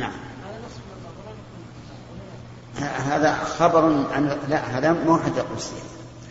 [0.00, 0.12] نعم.
[2.80, 5.76] هذا خبر عن لا هذا مو حتى قدسي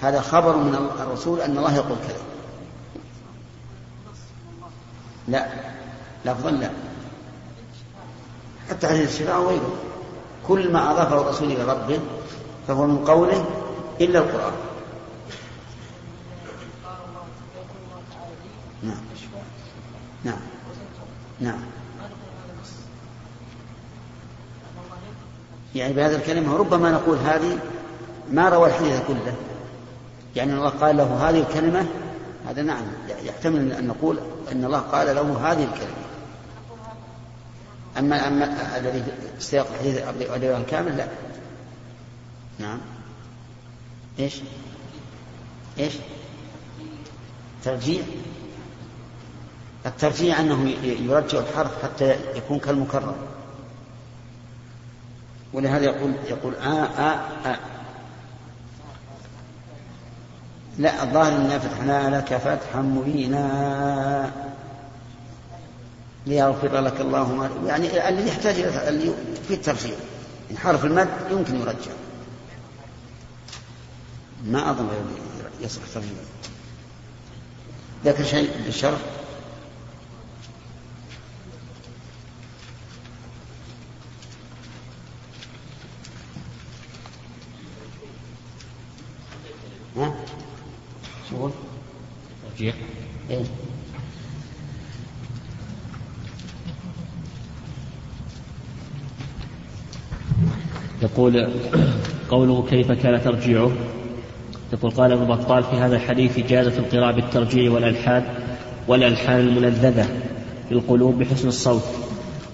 [0.02, 2.22] هذا خبر من الرسول أن الله يقول كذا.
[5.28, 5.48] لا
[6.26, 6.70] لفظا لا.
[8.70, 9.76] حتى حديث الشفاء وغيره.
[10.48, 12.00] كل ما أضافه الرسول إلى ربه
[12.68, 13.46] فهو من قوله
[14.02, 14.54] إلا القرآن.
[18.84, 19.02] نعم.
[20.24, 20.42] نعم.
[21.40, 21.69] نعم.
[25.76, 27.60] يعني بهذه الكلمة ربما نقول هذه
[28.32, 29.36] ما روى الحديث كله.
[30.36, 31.86] يعني الله قال له هذه الكلمة
[32.48, 32.84] هذا نعم
[33.24, 34.20] يحتمل أن نقول
[34.52, 36.00] أن الله قال له هذه الكلمة.
[37.98, 39.04] أما أما الذي
[39.40, 41.08] سياق الحديث الرواية كامل لا.
[42.60, 42.80] نعم.
[44.20, 44.42] إيش؟
[45.80, 45.94] إيش؟
[47.64, 48.02] ترجيع.
[49.86, 53.16] الترجيع أنه يرجع الحرف حتى يكون كالمكرر.
[55.54, 57.56] ولهذا يقول يقول آ آ آ
[60.78, 64.32] لا الظاهر إنا فتحنا لك فتحا مبينا
[66.26, 69.14] ليغفر لك الله ما يعني الذي يحتاج إلى
[69.48, 69.96] في الترجيع
[70.52, 71.92] إن حرف المد يمكن يرجع.
[74.46, 74.90] ما أظن
[75.62, 76.12] يصح ترجيع
[78.06, 79.00] ذكر شيء بالشرح
[89.98, 90.14] ها؟
[91.30, 91.50] شو
[92.62, 92.74] إيه؟
[101.02, 101.50] يقول
[102.30, 103.72] قوله كيف كان ترجيعه
[104.74, 108.24] يقول قال ابن بطال في هذا الحديث جازة القراءة بالترجيع والألحان
[108.88, 110.08] والألحان الملذذة
[110.72, 111.84] للقلوب بحسن الصوت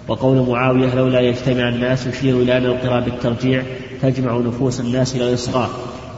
[0.08, 3.64] وقول معاوية لولا يجتمع الناس يشير إلى أن القراءة بالترجيع
[4.02, 5.70] تجمع نفوس الناس إلى الإصغاء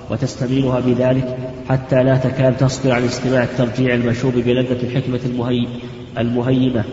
[0.09, 1.37] وتستميلها بذلك
[1.69, 5.67] حتى لا تكاد تصبر عن استماع الترجيع المشوب بلذة الحكمة المهي
[6.17, 6.83] المهيمة.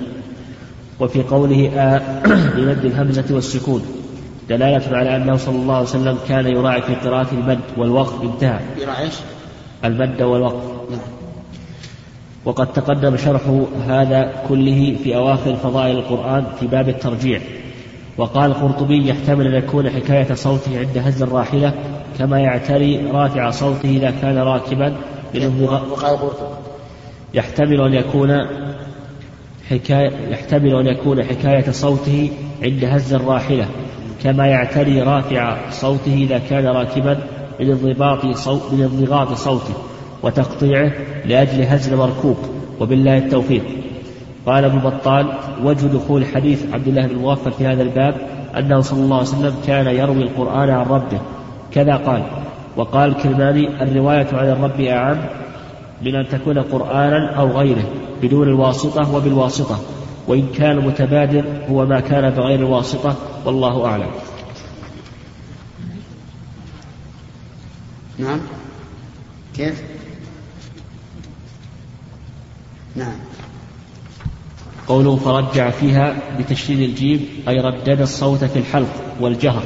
[1.00, 2.00] وفي قوله آ
[2.56, 3.82] بمد الهمزة والسكون.
[4.48, 8.60] دلالة على أنه صلى الله عليه وسلم كان يراعي في قراءة المد والوقف انتهى.
[8.80, 9.08] يراعي
[9.84, 10.90] المد والوقف.
[10.90, 11.00] نعم.
[12.44, 13.40] وقد تقدم شرح
[13.88, 17.40] هذا كله في أواخر فضائل القرآن في باب الترجيع.
[18.18, 21.72] وقال القرطبي يحتمل أن يكون حكاية صوته عند هز الراحلة
[22.18, 24.96] كما يعتري رافع صوته إذا كان راكبا
[25.62, 26.54] وقال قرطبي
[27.34, 28.30] يحتمل أن يكون
[29.70, 32.30] حكاية يحتمل أن يكون حكاية صوته
[32.62, 33.66] عند هز الراحلة
[34.22, 37.18] كما يعتري رافع صوته إذا كان راكبا
[37.60, 39.74] من انضباط صوت من انضغاط صوته
[40.22, 40.92] وتقطيعه
[41.24, 42.36] لأجل هزل المركوب
[42.80, 43.62] وبالله التوفيق.
[44.46, 45.32] قال ابن بطال
[45.62, 48.14] وجه دخول حديث عبد الله بن مغفل في هذا الباب
[48.58, 51.20] أنه صلى الله عليه وسلم كان يروي القرآن عن ربه.
[51.72, 52.22] كذا قال.
[52.76, 55.16] وقال الكلماني الرواية عن الرب أعم
[56.02, 57.84] من أن تكون قرآنا أو غيره
[58.22, 59.80] بدون الواسطة وبالواسطة
[60.28, 64.10] وإن كان المتبادر هو ما كان بغير الواسطة والله أعلم.
[68.18, 68.40] نعم.
[69.56, 69.82] كيف؟
[72.96, 73.16] نعم.
[74.88, 78.88] قوله فرجع فيها بتشديد الجيم أي ردد الصوت في الحلق
[79.20, 79.62] والجهر.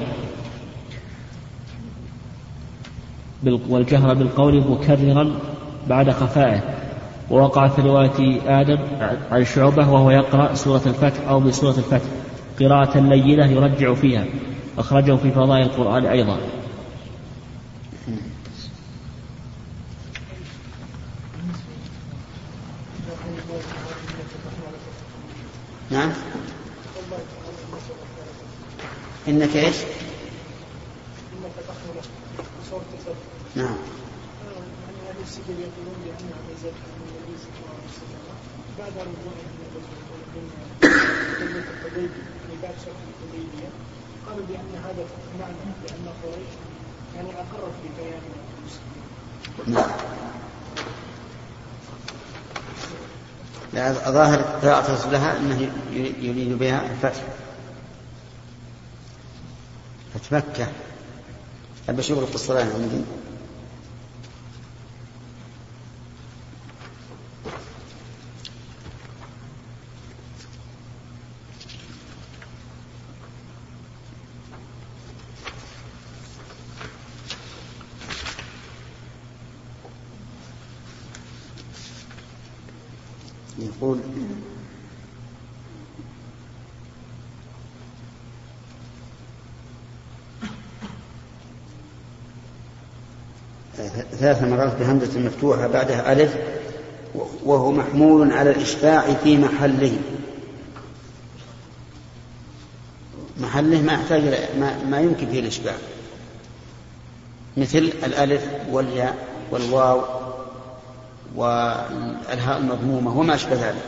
[3.42, 5.30] والجهر بالقول مكررا
[5.88, 6.60] بعد خفائه.
[7.30, 8.78] ووقع في رواية آدم
[9.30, 12.08] عن شعبة وهو يقرأ سورة الفتح أو من سورة الفتح.
[12.60, 14.24] قراءة لينة يرجع فيها.
[14.78, 16.36] أخرجه في فضائل القرآن أيضا.
[25.90, 26.12] نعم.
[29.28, 29.76] إنك إيش؟
[33.56, 33.76] نعم.
[38.78, 38.92] بعد
[42.62, 43.68] بعد شرح الحديبية
[44.26, 45.04] قالوا بأن هذا
[45.40, 46.52] معنى بأن قريش
[47.16, 48.22] يعني أقرت ببيان
[49.66, 49.90] نعم.
[53.72, 55.70] لا ظاهر قراءة لها أنه
[56.22, 57.22] يريد بها الفتح.
[60.14, 60.68] فتح مكة
[61.88, 63.04] أبى أشوف القصة الآن عندي
[83.58, 84.00] يقول
[94.28, 96.36] ثلاث مرات بهمزة مفتوحة بعدها ألف
[97.44, 99.98] وهو محمول على الإشباع في محله.
[103.40, 104.22] محله ما يحتاج
[104.58, 105.74] ما, ما يمكن فيه الإشباع
[107.56, 109.16] مثل الألف والياء
[109.50, 110.02] والواو
[111.34, 113.82] والهاء المضمومة وما أشبه ذلك.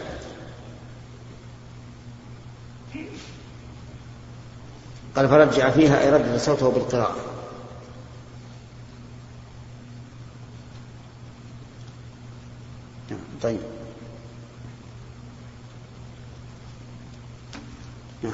[5.17, 7.31] قال فرجع فيها أي ردد صوته بالقراءة
[13.43, 13.61] طيب
[18.23, 18.33] نعم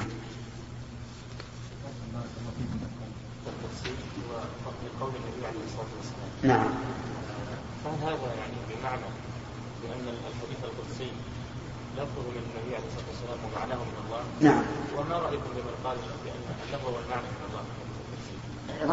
[6.43, 6.69] نعم
[7.83, 9.01] فهل هذا يعني بمعنى
[10.09, 11.11] الحديث القدسي
[11.97, 14.21] لفظه من النبي عليه الصلاة والسلام ومعناه من الله.
[14.41, 14.63] نعم.
[14.97, 17.63] وما رأيكم بمن قال بأن اللفظ والمعنى من الله؟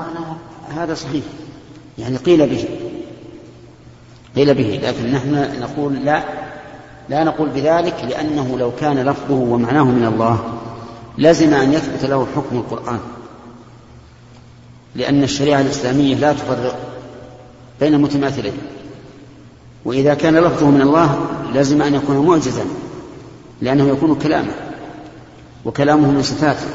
[0.03, 0.37] رأنا
[0.83, 1.25] هذا صحيح.
[1.99, 2.69] يعني قيل به.
[4.37, 4.81] قيل به.
[4.83, 6.25] لكن نحن نقول لا.
[7.09, 10.61] لا نقول بذلك لأنه لو كان لفظه ومعناه من الله
[11.19, 13.01] لزم أن يثبت له حكم القرآن.
[14.95, 16.79] لأن الشريعة الإسلامية لا تفرق
[17.81, 18.53] بين المتماثلين
[19.85, 22.65] وإذا كان لفظه من الله لازم أن يكون معجزا
[23.61, 24.53] لأنه يكون كلاما
[25.65, 26.67] وكلامه من صفاته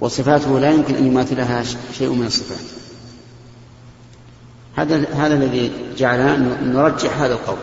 [0.00, 1.62] وصفاته لا يمكن أن يماثلها
[1.98, 2.66] شيء من الصفات.
[4.76, 7.56] هذا هذا الذي جعلنا نرجح هذا القول.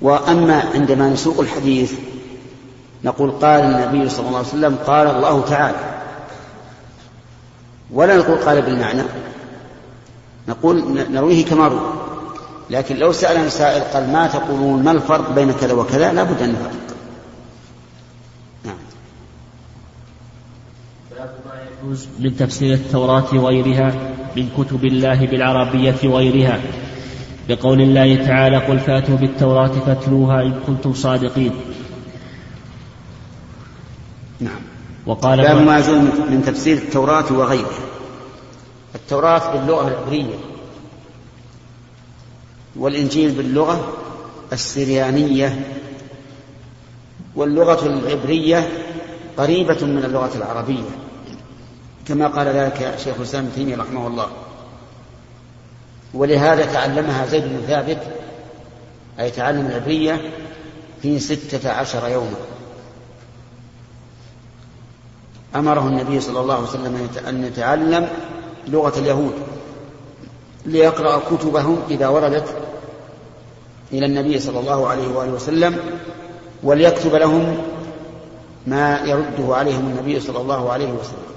[0.00, 1.92] وأما عندما نسوق الحديث
[3.04, 5.78] نقول قال النبي صلى الله عليه وسلم قال الله تعالى.
[7.90, 9.02] ولا نقول قال بالمعنى
[10.48, 12.09] نقول نرويه كما روى.
[12.70, 16.52] لكن لو سألنا سائل قال ما تقولون ما الفرق بين كذا وكذا لا بد أن
[16.52, 16.70] نفرق
[18.64, 18.76] نعم
[21.84, 23.94] يجوز من تفسير التوراة وغيرها
[24.36, 26.60] من كتب الله بالعربية وغيرها.
[27.48, 31.52] بقول الله تعالى قل فأتوا بالتوراة فاتلوها إن كنتم صادقين.
[34.40, 34.60] نعم.
[35.06, 35.98] وقال باب ما يجوز
[36.30, 37.80] من تفسير التوراة وغيرها.
[38.94, 40.34] التوراة باللغة العبرية
[42.76, 43.92] والإنجيل باللغة
[44.52, 45.76] السريانية
[47.36, 48.68] واللغة العبرية
[49.36, 50.90] قريبة من اللغة العربية
[52.06, 54.30] كما قال ذلك شيخ الإسلام ابن تيمية رحمه الله.
[56.14, 57.98] ولهذا تعلمها زيد بن ثابت
[59.20, 60.30] أي تعلم العبرية
[61.02, 62.36] في ستة عشر يوما.
[65.56, 68.08] أمره النبي صلى الله عليه وسلم أن يتعلم
[68.68, 69.32] لغة اليهود.
[70.66, 72.56] ليقرأ كتبهم إذا وردت
[73.92, 75.78] إلى النبي صلى الله عليه وآله وسلم
[76.62, 77.56] وليكتب لهم
[78.66, 81.30] ما يرده عليهم النبي صلى الله عليه وسلم.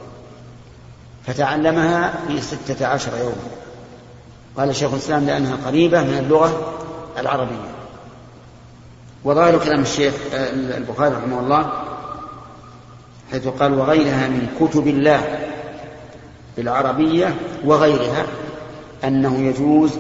[1.26, 3.36] فتعلمها في ستة عشر يوما
[4.58, 6.74] قال شيخ الإسلام لأنها قريبة من اللغة
[7.20, 7.74] العربية.
[9.24, 10.14] وظاهر كلام الشيخ
[10.78, 11.72] البخاري رحمه الله
[13.32, 15.40] حيث قال وغيرها من كتب الله
[16.58, 17.36] بالعربية
[17.66, 18.26] وغيرها
[19.04, 19.92] أنه يجوز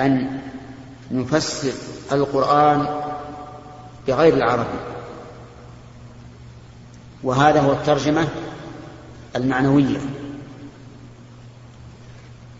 [0.00, 0.40] أن
[1.10, 1.72] نفسر
[2.12, 2.86] القرآن
[4.08, 4.78] بغير العربي.
[7.22, 8.28] وهذا هو الترجمة
[9.36, 9.98] المعنوية.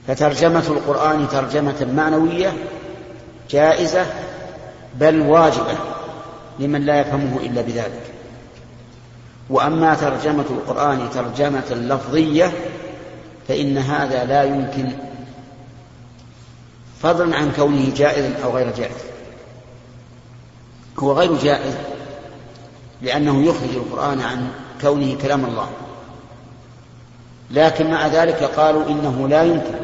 [0.07, 2.53] فترجمة القرآن ترجمة معنوية
[3.51, 4.07] جائزة
[5.01, 5.79] بل واجبة
[6.59, 8.03] لمن لا يفهمه إلا بذلك.
[9.51, 12.53] وأما ترجمة القرآن ترجمة لفظية
[13.49, 15.06] فإن هذا لا يمكن
[17.03, 18.97] فضلا عن كونه جائزا أو غير جائز.
[20.99, 21.75] هو غير جائز
[23.03, 24.51] لأنه يخرج القرآن عن
[24.81, 25.69] كونه كلام الله.
[27.51, 29.75] لكن مع ذلك قالوا إنه لا يمكن.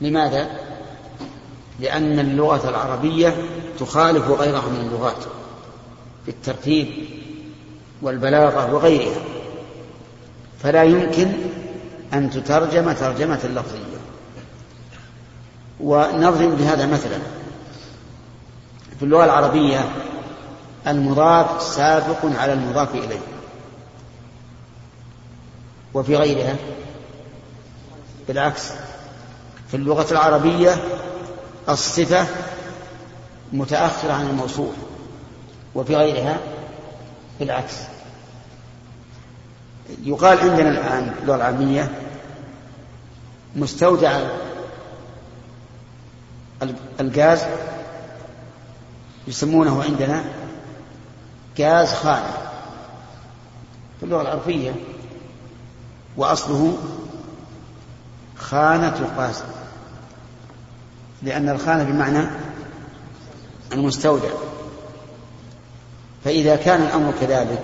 [0.00, 0.46] لماذا؟
[1.80, 3.34] لأن اللغة العربية
[3.78, 5.24] تخالف غيرها من اللغات
[6.24, 6.88] في الترتيب
[8.02, 9.20] والبلاغة وغيرها.
[10.62, 11.32] فلا يمكن
[12.14, 13.95] أن تترجم ترجمة لفظية.
[15.80, 17.18] ونضرب بهذا مثلا.
[18.98, 19.88] في اللغة العربية
[20.86, 23.20] المضاف سابق على المضاف إليه.
[25.94, 26.56] وفي غيرها
[28.28, 28.70] بالعكس.
[29.68, 30.76] في اللغة العربية
[31.68, 32.26] الصفة
[33.52, 34.72] متأخرة عن الموصول
[35.74, 36.38] وفي غيرها
[37.40, 37.74] بالعكس.
[40.04, 41.90] يقال عندنا الآن في اللغة العامية
[43.56, 44.20] مستودع
[47.00, 47.42] الغاز
[49.28, 50.24] يسمونه عندنا
[51.60, 52.32] غاز خانة
[53.98, 54.74] في اللغة العربية
[56.16, 56.78] وأصله
[58.36, 59.44] خانة قاسم
[61.22, 62.26] لأن الخانة بمعنى
[63.72, 64.30] المستودع.
[66.24, 67.62] فإذا كان الأمر كذلك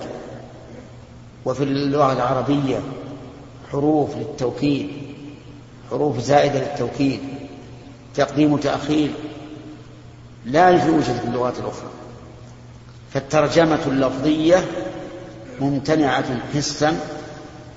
[1.45, 2.79] وفي اللغة العربية
[3.71, 4.89] حروف للتوكيد
[5.89, 7.19] حروف زائدة للتوكيد
[8.15, 9.11] تقديم وتأخير
[10.45, 11.89] لا يوجد في اللغات الأخرى.
[13.13, 14.65] فالترجمة اللفظية
[15.59, 16.99] ممتنعة حسا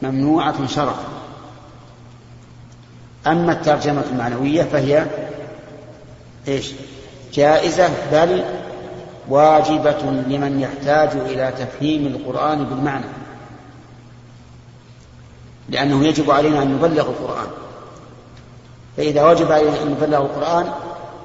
[0.02, 1.04] ممنوعة شرعا.
[3.26, 5.06] أما الترجمة المعنوية فهي
[6.48, 6.72] إيش؟
[7.34, 8.44] جائزة بل
[9.28, 13.04] واجبة لمن يحتاج إلى تفهيم القرآن بالمعنى
[15.68, 17.46] لأنه يجب علينا أن نبلغ القرآن.
[18.96, 20.66] فإذا وجب علينا أن نبلغ القرآن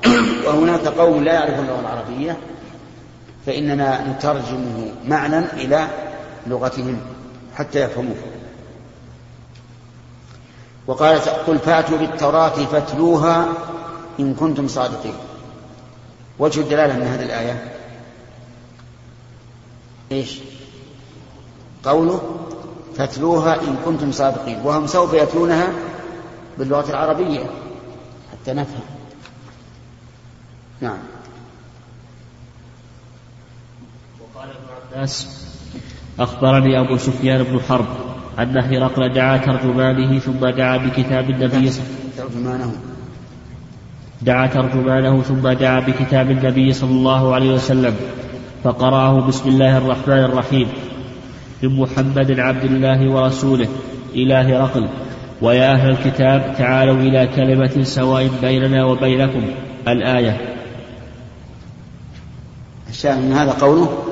[0.46, 2.38] وهناك قوم لا يعرفون اللغة العربية
[3.46, 5.88] فإننا نترجمه معنى إلى
[6.48, 6.98] لغتهم
[7.56, 8.16] حتى يفهموه.
[10.88, 13.48] وقال قل فأتوا بالتوراة فاتلوها
[14.20, 15.16] إن كنتم صادقين.
[16.40, 17.72] وجه الدلالة من هذه الآية؟
[20.12, 20.40] إيش؟
[21.84, 22.22] قوله
[22.98, 25.68] فاتلوها إن كنتم صادقين وهم سوف يتلونها
[26.58, 27.61] باللغة العربية.
[28.42, 28.82] حتى نفهم.
[30.82, 30.98] نعم.
[34.20, 35.28] وقال ابن عباس
[36.20, 37.86] أخبرني أبو سفيان بن حرب
[38.40, 41.72] أن هرقل دعا ترجمانه ثم دعا بكتاب النبي
[42.18, 42.74] ترجمانه
[44.22, 47.96] دعا ترجمانه ثم دعا بكتاب النبي صلى الله عليه وسلم
[48.64, 50.68] فقرأه بسم الله الرحمن الرحيم.
[51.64, 53.70] من محمد عبد الله ورسوله
[54.14, 54.88] إلى هرقل.
[55.42, 59.44] ويا أهل الكتاب تعالوا إلى كلمة سواء بيننا وبينكم.
[59.88, 60.56] الآية.
[62.90, 64.04] الشاهد من هذا قوله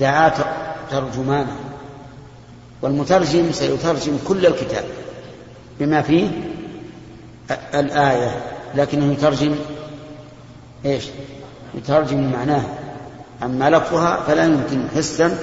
[0.00, 0.32] دعا
[0.90, 1.56] ترجمانه
[2.82, 4.84] والمترجم سيترجم كل الكتاب
[5.80, 6.28] بما فيه
[7.74, 8.30] الآية.
[8.74, 9.54] لكنه يترجم
[10.84, 11.04] إيش؟
[11.74, 12.62] يترجم معناه
[13.42, 15.38] أما لفظها فلا يمكن حسا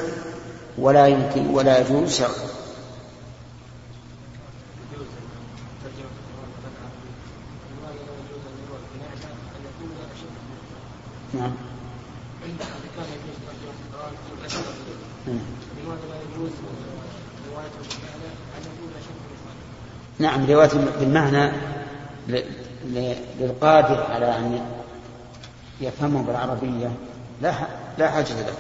[0.77, 2.50] ولا يمكن ولا يجوز شرعا
[20.21, 21.51] نعم رواية بالمعنى
[23.39, 24.61] للقادر على أن
[25.81, 26.91] يفهمه بالعربية.
[27.41, 27.53] لا
[27.97, 28.53] لا حاجة له.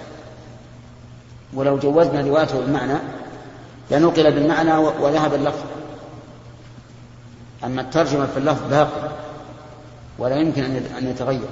[1.53, 2.97] ولو جوزنا روايته بالمعنى
[3.91, 5.63] لنقل بالمعنى وذهب اللفظ.
[7.63, 9.11] أما الترجمة في اللفظ باقي
[10.19, 10.63] ولا يمكن
[10.97, 11.49] أن يتغير.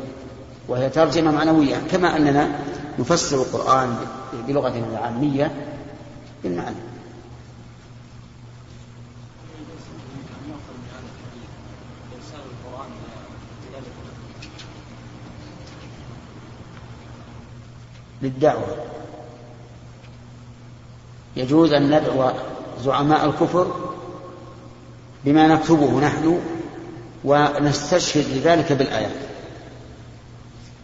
[0.68, 2.50] وهي ترجمة معنوية كما أننا
[3.00, 3.98] نفسر القرآن
[4.48, 5.52] بلغتنا العامية
[6.44, 6.76] بالمعنى.
[18.22, 18.76] للدعوة.
[21.36, 22.32] يجوز أن ندعو
[22.84, 23.92] زعماء الكفر
[25.26, 26.40] بما نكتبه نحن
[27.24, 29.30] ونستشهد لذلك بالآيات.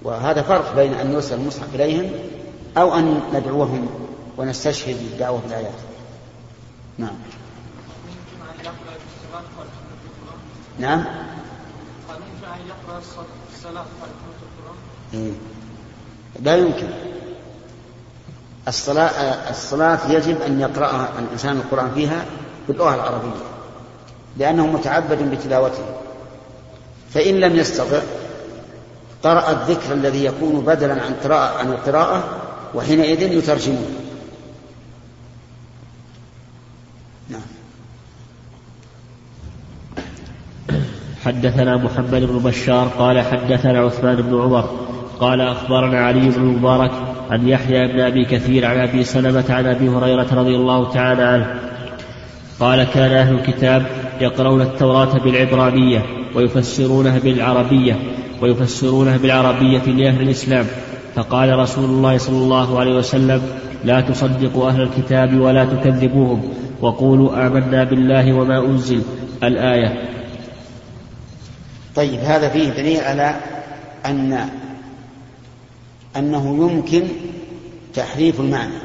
[0.01, 2.11] وهذا فرق بين أن يرسل المصحف إليهم
[2.77, 3.87] أو أن ندعوهم
[4.37, 5.79] ونستشهد بالدعوة بالآيات.
[6.97, 7.15] نعم.
[10.79, 11.05] نعم.
[15.13, 15.31] إيه.
[16.41, 17.14] لا يمكن.
[18.67, 19.09] الصلاة
[19.49, 22.25] الصلاة يجب أن يقرأها الإنسان القرآن فيها
[22.67, 23.45] باللغة العربية
[24.37, 25.83] لأنه متعبد بتلاوته.
[27.13, 27.99] فإن لم يستطع
[29.23, 32.23] قرأ الذكر الذي يكون بدلا عن قراءة عن القراءة
[32.75, 33.85] وحينئذ يترجمه
[37.29, 37.41] نعم.
[41.25, 44.69] حدثنا محمد بن بشار قال حدثنا عثمان بن عمر
[45.19, 46.91] قال أخبرنا علي بن المبارك
[47.31, 51.59] عن يحيى بن أبي كثير عن أبي سلمة عن أبي هريرة رضي الله تعالى عنه
[52.59, 53.85] قال كان أهل الكتاب
[54.21, 56.05] يقرؤون التوراة بالعبرانية
[56.35, 57.99] ويفسرونها بالعربية
[58.41, 60.65] ويفسرونها بالعربية لأهل الإسلام
[61.15, 63.41] فقال رسول الله صلى الله عليه وسلم
[63.83, 66.43] لا تصدقوا أهل الكتاب ولا تكذبوهم
[66.81, 69.01] وقولوا آمنا بالله وما أنزل
[69.43, 70.09] الآية
[71.95, 73.35] طيب هذا فيه دليل على
[74.05, 74.49] أن
[76.17, 77.07] أنه يمكن
[77.93, 78.79] تحريف المعنى.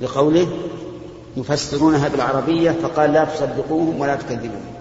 [0.00, 0.46] لقوله
[1.36, 4.74] يفسرونها بالعربية فقال لا تصدقوهم ولا تكذبوهم.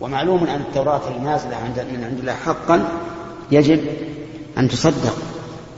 [0.00, 2.88] ومعلوم أن التوراة النازلة من عند الله حقا
[3.50, 3.80] يجب
[4.58, 5.16] أن تصدق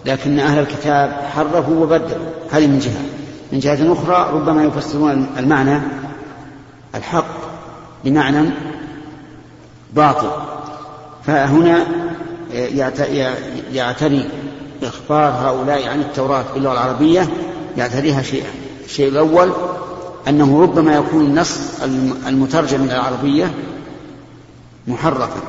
[0.06, 2.26] لكن أهل الكتاب حرفوا وبدلوا.
[2.50, 3.02] هذه من جهة.
[3.52, 5.80] من جهة أخرى ربما يفسرون المعنى
[6.94, 7.36] الحق
[8.04, 8.50] بمعنى
[9.92, 10.30] باطل.
[11.24, 12.01] فهنا
[13.72, 14.28] يعتري
[14.82, 17.28] إخبار هؤلاء عن التوراة باللغة العربية
[17.76, 18.50] يعتريها شيئا
[18.84, 19.52] الشيء الأول
[20.28, 21.58] أنه ربما يكون النص
[22.26, 23.50] المترجم من العربية
[24.86, 25.40] محرفا.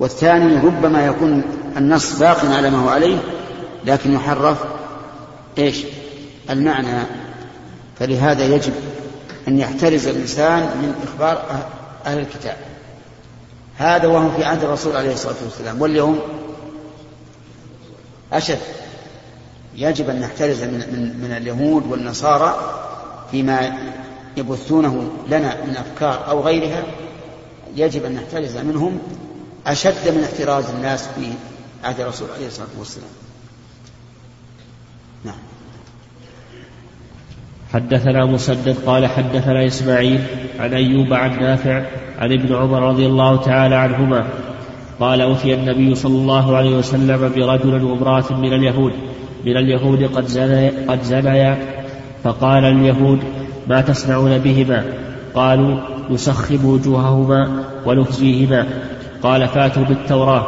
[0.00, 1.42] والثاني ربما يكون
[1.76, 3.18] النص باق على ما هو عليه
[3.84, 4.58] لكن يحرف
[5.58, 5.84] إيش؟
[6.50, 7.02] المعنى.
[7.98, 8.72] فلهذا يجب
[9.48, 11.42] أن يحترز الإنسان من إخبار
[12.06, 12.56] أهل الكتاب.
[13.80, 15.82] هذا وهو في عهد الرسول عليه الصلاة والسلام.
[15.82, 16.20] واليوم
[18.32, 18.58] أشد.
[19.76, 22.56] يجب أن نحترز من, من, من اليهود والنصارى
[23.30, 23.78] فيما
[24.36, 26.82] يبثونه لنا من أفكار أو غيرها.
[27.76, 28.98] يجب أن نحترز منهم
[29.66, 31.32] أشد من احتراز الناس في
[31.84, 33.10] عهد الرسول عليه الصلاة والسلام.
[35.24, 35.38] نعم.
[37.72, 40.24] حدثنا مسدد قال حدثنا إسماعيل
[40.58, 41.84] عن أيوب عن نافع
[42.20, 44.26] عن ابن عمر رضي الله تعالى عنهما
[45.00, 48.92] قال أتي النبي صلى الله عليه وسلم برجل وامرأة من اليهود
[49.44, 51.58] من اليهود قد زنيا قد زنيا
[52.24, 53.18] فقال اليهود
[53.68, 54.84] ما تصنعون بهما؟
[55.34, 57.48] قالوا نسخب وجوههما
[57.86, 58.66] ونخزيهما
[59.22, 60.46] قال فاتوا بالتوراة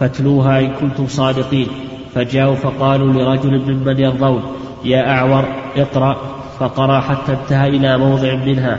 [0.00, 1.66] فاتلوها إن كنتم صادقين.
[2.14, 4.42] فجاءوا فقالوا لرجل ممن يرضون
[4.84, 5.44] يا أعور
[5.76, 6.16] اقرأ.
[6.58, 8.78] فقرأ حتى انتهى إلى موضع منها.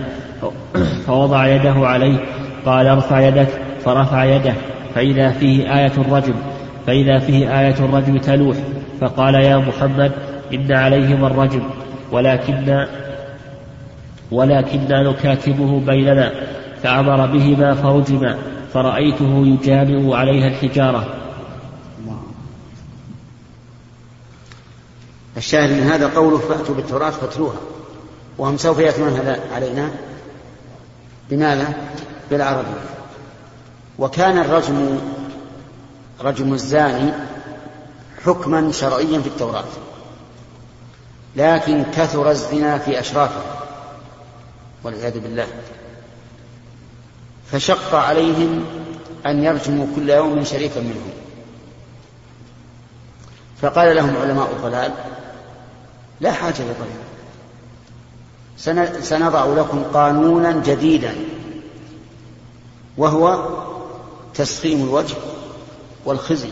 [1.08, 2.18] فوضع يده عليه
[2.66, 3.62] قال ارفع يدك.
[3.86, 4.54] فرفع يده.
[4.96, 6.34] فإذا فيه آية الرجم
[6.88, 8.58] فإذا فيه آية الرجم تلوح.
[9.02, 10.12] فقال يا محمد
[10.54, 11.64] إن عليهم الرجم.
[12.12, 12.88] ولكن
[14.32, 16.32] ولكننا نكاتبه بيننا.
[16.84, 18.38] فأمر بهما فرجما.
[18.74, 21.06] فرأيته يجامع عليها الحجارة.
[25.38, 27.56] الشاهد من هذا قوله فأتوا بالتوراة فاتلوها.
[28.38, 29.92] وهم سوف يأتون علينا.
[31.32, 31.74] بماذا؟
[32.32, 32.82] بالعربية.
[34.00, 35.00] وكان الرجم
[36.22, 37.12] رجم الزاني
[38.26, 39.64] حكما شرعيا في التوراة
[41.36, 43.42] لكن كثر الزنا في أشرافه
[44.84, 45.48] والعياذ بالله.
[47.52, 48.66] فشق عليهم
[49.26, 51.12] أن يرجموا كل يوم شريفا منهم.
[53.62, 54.92] فقال لهم علماء الضلال
[56.20, 57.11] لا حاجة لضلال.
[59.02, 61.16] سنضع لكم قانونا جديدا
[62.98, 63.48] وهو
[64.34, 65.16] تسخيم الوجه
[66.06, 66.50] والخزي.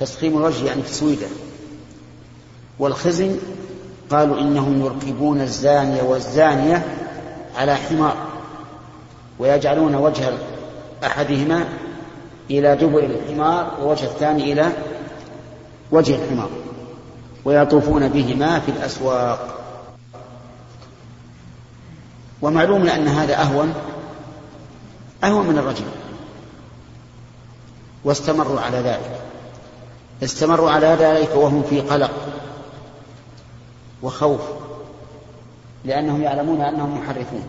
[0.00, 1.26] تسخيم الوجه يعني تسويده.
[2.78, 3.30] والخزي
[4.10, 6.86] قالوا إنهم يركبون الزانية والزانية
[7.56, 8.16] على حمار
[9.38, 10.32] ويجعلون وجه
[11.04, 11.64] أحدهما
[12.50, 14.72] إلى دبر الحمار ووجه الثاني إلى
[15.92, 16.50] وجه الحمار
[17.44, 19.58] ويطوفون بهما في الأسواق.
[22.42, 23.74] ومعلوم أن هذا أهون
[25.24, 25.84] أهون من الرجل.
[28.04, 29.20] واستمروا على ذلك.
[30.22, 32.10] استمروا على ذلك وهم في قلق
[34.02, 34.40] وخوف
[35.84, 37.46] لأنهم يعلمون أنهم محرفون.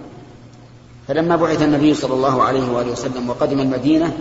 [1.08, 4.17] فلما بعث النبي صلى الله عليه وآله وسلم وقدم المدينة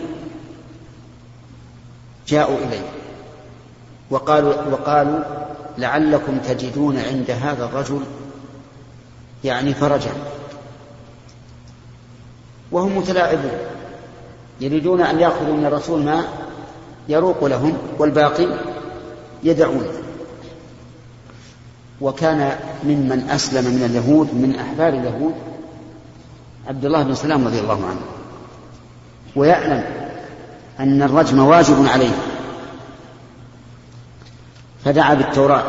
[2.29, 2.89] جاءوا إليه
[4.11, 5.21] وقالوا, وقالوا
[5.79, 8.01] لعلكم تجدون عند هذا الرجل
[9.45, 10.13] يعني فرجا.
[12.73, 13.59] وهم متلاعبون
[14.61, 16.25] يريدون أن يأخذوا من الرسول ما
[17.09, 18.47] يروق لهم والباقي
[19.43, 19.87] يدعون.
[22.01, 25.35] وكان ممن أسلم من اليهود من أحبار اليهود
[26.69, 28.01] عبد الله بن سلام رضي الله عنه.
[29.37, 29.85] ويعلم
[30.81, 32.15] أن الرجم واجب عليه.
[34.85, 35.65] فدعا بالتوراة.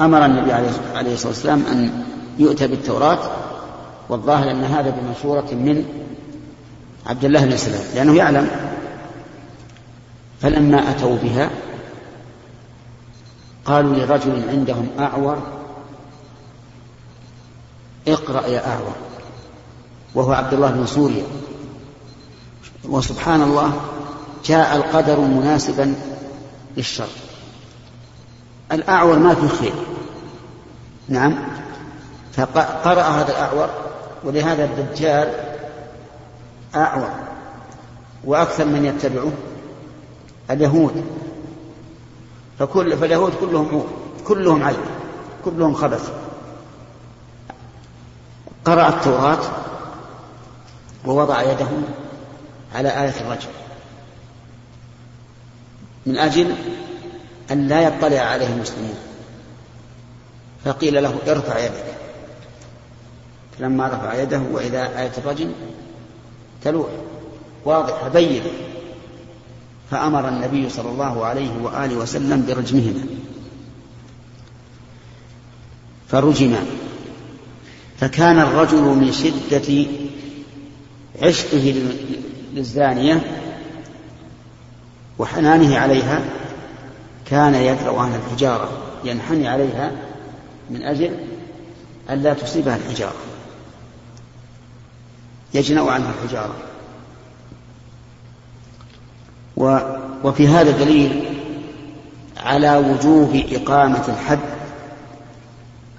[0.00, 0.52] أمر النبي
[0.94, 2.04] عليه الصلاة والسلام أن
[2.38, 3.18] يؤتى بالتوراة
[4.08, 5.84] والظاهر أن هذا بمشورة من
[7.06, 8.50] عبد الله بن سلام لأنه يعلم.
[10.42, 11.50] فلما أتوا بها
[13.64, 15.38] قالوا لرجل عندهم أعور
[18.08, 18.94] اقرأ يا أعور
[20.14, 21.24] وهو عبد الله بن سوريا.
[22.84, 23.80] وسبحان الله
[24.44, 25.94] جاء القدر مناسبا
[26.76, 27.08] للشر
[28.72, 29.74] الأعور ما في خير.
[31.08, 31.34] نعم.
[32.32, 33.68] فقرأ هذا الأعور
[34.24, 35.34] ولهذا الدجال
[36.74, 37.10] أعور
[38.24, 39.32] وأكثر من يتبعه
[40.50, 41.04] اليهود.
[42.58, 43.88] فكل فاليهود كلهم عور
[44.26, 44.76] كلهم عيب
[45.44, 46.12] كلهم خبث.
[48.64, 49.40] قرأ التوراة
[51.06, 51.68] ووضع يده
[52.74, 53.48] على آية الرجل.
[56.06, 56.54] من أجل
[57.50, 58.98] أن لا يطلع عليه المسلمون.
[60.64, 61.93] فقيل له ارفع يدك.
[63.58, 65.52] فلما رفع يده وإذا آية الرجل
[66.62, 66.88] تلوح.
[67.64, 68.50] واضحة بينة
[69.90, 73.04] فأمر النبي صلى الله عليه وآله وسلم برجمهما.
[76.08, 76.64] فرجما
[77.98, 79.86] فكان الرجل من شدة
[81.22, 81.74] عشقه
[82.54, 83.20] للزانية
[85.18, 86.24] وحنانه عليها
[87.26, 88.68] كان يدرأ عن الحجارة
[89.04, 89.92] ينحني عليها
[90.70, 91.10] من أجل
[92.10, 93.33] أن لا تصيبها الحجارة.
[95.54, 96.54] يجنأ عنها الحجارة.
[99.56, 99.78] و
[100.24, 101.24] وفي هذا دليل
[102.36, 104.38] على وجوب إقامة الحد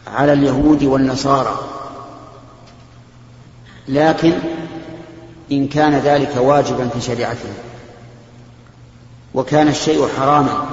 [0.08, 1.60] على اليهود والنصارى.
[3.88, 4.34] لكن
[5.52, 7.54] إن كان ذلك واجبا في شريعتهم
[9.34, 10.66] وكان الشيء حراما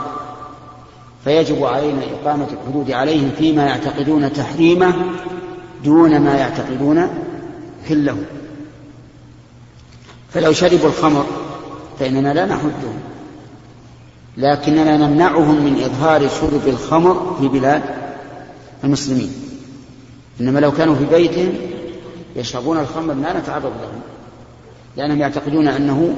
[1.25, 4.95] فيجب علينا إقامة الحدود عليهم فيما يعتقدون تحريمه
[5.85, 7.09] دون ما يعتقدون
[7.89, 8.17] حله.
[10.35, 11.27] فلو شربوا الخمر
[12.01, 13.01] فإننا لا نحدهم.
[14.37, 17.83] لكننا نمنعهم من إظهار شرب الخمر في بلاد
[18.85, 19.33] المسلمين.
[20.41, 21.53] إنما لو كانوا في بيتهم
[22.37, 24.01] يشربون الخمر لا نتعرض لهم
[24.97, 26.17] لأنهم يعتقدون أنه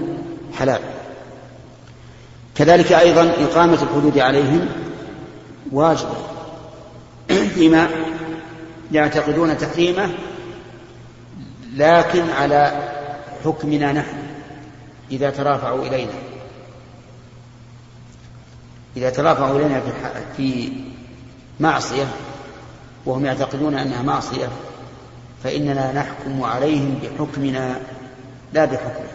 [0.58, 0.80] حلال.
[2.54, 4.68] كذلك أيضا إقامة الحدود عليهم
[5.72, 6.14] واجبة
[7.54, 7.88] فيما
[8.92, 10.08] يعتقدون تحريمه
[11.76, 12.93] لكن على
[13.44, 14.16] حكمنا نحن
[15.10, 16.12] إذا ترافعوا إلينا.
[18.96, 19.82] إذا ترافعوا إلينا
[20.36, 20.72] في
[21.60, 22.06] معصية
[23.06, 24.48] وهم يعتقدون أنها معصية
[25.44, 27.80] فإننا نحكم عليهم بحكمنا
[28.52, 29.14] لا بحكمه.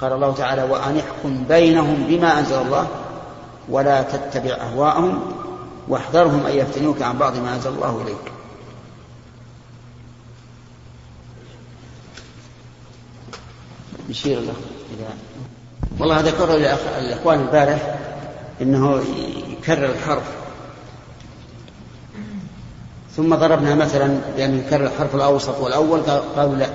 [0.00, 2.88] قال الله تعالى وأن احكم بينهم بما أنزل الله
[3.68, 5.32] ولا تتبع أهواءهم
[5.88, 8.32] واحذرهم أن يفتنوك عن بعض ما أنزل الله إليك.
[14.08, 14.54] يشير له
[14.98, 15.08] إذا
[15.98, 16.56] والله ذكر
[16.98, 17.98] الإخوان البارح
[18.62, 19.02] أنه
[19.48, 20.22] يكرر الحرف.
[23.16, 26.00] ثم ضربنا مثلا بأن يكرر الحرف الأوسط والأول
[26.36, 26.68] قالوا لا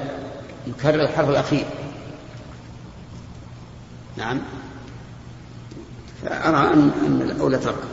[0.68, 1.66] يكرر الحرف الأخير.
[4.18, 4.42] نعم.
[6.24, 7.84] فأرى أن أن الأولى ترك.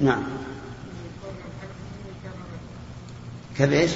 [0.00, 0.22] نعم.
[3.58, 3.90] كيف إيش؟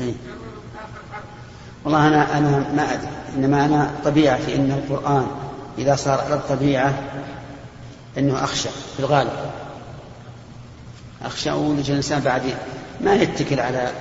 [0.00, 0.12] إيه.
[1.84, 3.08] والله أنا أنا ما أدري.
[3.36, 5.26] إنما أنا طبيعتي إن القرآن
[5.78, 6.94] إذا صار على الطبيعة
[8.18, 9.50] أنه أخشى في الغالب.
[11.24, 12.42] أخشى ولج الإنسان بعد
[13.00, 13.92] ما يتكل على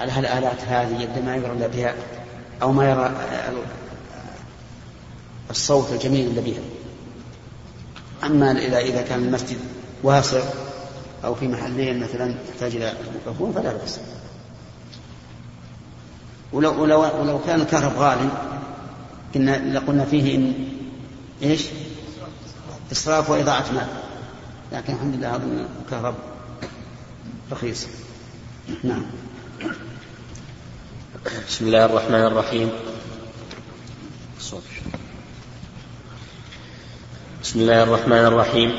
[0.00, 1.94] على هالآلات هذه يد ما يرى بها
[2.62, 3.12] أو ما يرى
[5.50, 6.60] الصوت الجميل الذي بها.
[8.24, 9.58] أما إذا كان المسجد
[10.02, 10.40] واسع
[11.24, 14.00] أو في محلين مثلا يحتاج إلى ميكروفون فلا بأس.
[16.52, 18.28] ولو ولو ولو كان الكهرب غالي
[19.34, 20.52] كنا لقلنا فيه إن
[21.42, 21.64] إيش؟
[22.92, 23.86] إسراف وإضاعة مال.
[24.72, 26.14] لكن الحمد لله أظن الكهرب
[27.52, 27.86] رخيص.
[28.84, 29.02] نعم.
[31.48, 32.70] بسم الله الرحمن الرحيم.
[37.42, 38.72] بسم الله الرحمن الرحيم.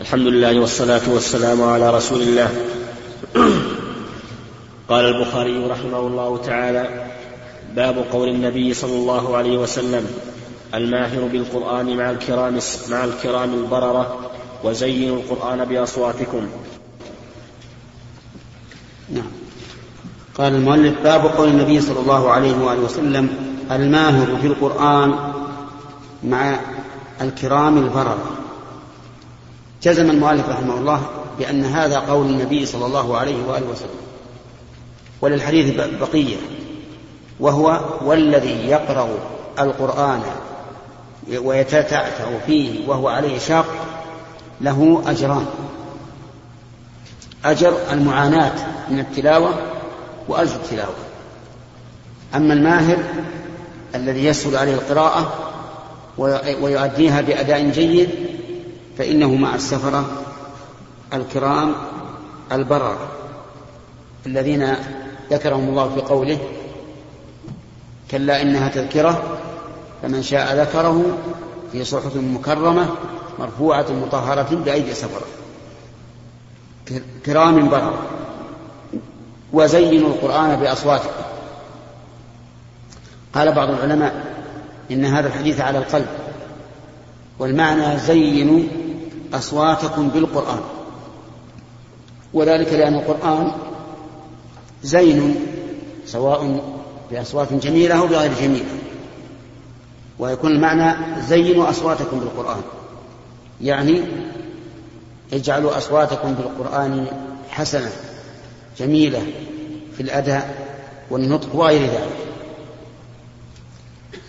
[0.00, 2.50] الحمد لله والصلاة والسلام على رسول الله.
[4.90, 7.06] قال البخاري رحمه الله تعالى
[7.76, 10.06] باب قول النبي صلى الله عليه وسلم
[10.74, 12.58] الماهر بالقرآن مع الكرام
[12.90, 14.30] مع الكرام البررة
[14.64, 16.46] وزينوا القرآن بأصواتكم.
[19.10, 19.30] نعم.
[20.38, 23.28] قال المؤلف باب قول النبي صلى الله عليه وآله وسلم
[23.70, 25.32] الماهر في القرآن
[26.24, 26.58] مع
[27.20, 28.30] الكرام البررة.
[29.82, 31.02] جزم المؤلف رحمه الله
[31.38, 34.09] بأن هذا قول النبي صلى الله عليه وآله وسلم.
[35.22, 36.36] وللحديث بقية.
[37.40, 39.08] وهو والذي يقرأ
[39.58, 40.22] القرآن
[41.38, 43.66] ويتتعتع فيه وهو عليه شاق
[44.60, 45.46] له أجران.
[47.44, 48.52] أجر المعاناة
[48.90, 49.54] من التلاوة
[50.28, 50.94] وأجر التلاوة.
[52.34, 52.98] أما الماهر
[53.94, 55.32] الذي يسهل عليه القراءة
[56.60, 58.10] ويؤديها بأداء جيد
[58.98, 60.04] فإنه مع السفرة
[61.12, 61.74] الكرام
[62.52, 63.08] البرر.
[64.26, 64.74] الذين
[65.30, 66.38] ذكرهم الله في قوله
[68.10, 69.38] كلا إنها تذكرة
[70.02, 71.04] فمن شاء ذكره
[71.72, 72.88] في صحف مكرمة
[73.38, 75.26] مرفوعة مطهرة بأيدي سفرة.
[77.26, 78.02] كرام بررة
[79.52, 81.10] وزينوا القرآن بأصواتكم
[83.34, 84.34] قال بعض العلماء
[84.90, 86.06] إن هذا الحديث على القلب
[87.38, 88.60] والمعنى زينوا
[89.34, 90.60] أصواتكم بالقرآن.
[92.34, 93.52] وذلك لأن القرآن
[94.82, 95.36] زين
[96.06, 96.60] سواء
[97.10, 98.78] بأصوات جميلة أو بغير جميلة.
[100.18, 102.60] ويكون المعنى زينوا أصواتكم بالقرآن.
[103.60, 104.02] يعني
[105.32, 107.06] اجعلوا أصواتكم بالقرآن
[107.50, 107.90] حسنة
[108.78, 109.22] جميلة
[109.96, 110.66] في الأداء
[111.10, 112.30] والنطق وغير ذلك.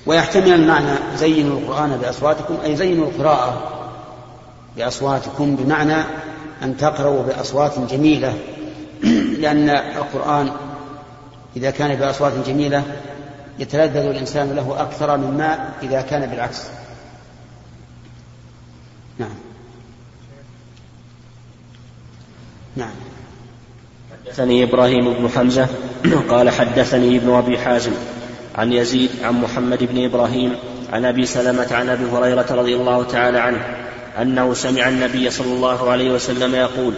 [0.06, 3.72] ويحتمل المعنى زينوا القرآن بأصواتكم أي زينوا القراءة
[4.78, 6.04] بأصواتكم بمعنى
[6.64, 8.34] أن تقرأوا بأصوات جميلة
[9.42, 10.52] لأن القرآن
[11.56, 12.84] إذا كان بأصوات جميلة
[13.60, 16.64] يتلذذ الإنسان له أكثر مما إذا كان بالعكس.
[19.20, 19.30] نعم.
[22.76, 22.92] نعم.
[24.26, 25.68] حدثني إبراهيم بن حمزة
[26.30, 27.92] قال حدثني ابن أبي حازم
[28.56, 30.56] عن يزيد عن محمد بن إبراهيم
[30.94, 33.78] عن أبي سلمة عن أبي هريرة رضي الله تعالى عنه
[34.22, 36.94] أنه سمع النبي صلى الله عليه وسلم يقول